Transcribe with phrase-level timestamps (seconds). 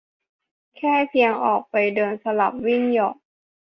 [0.77, 3.15] แค่เพียงออกไปเดินสลับวิ่งเหยาะ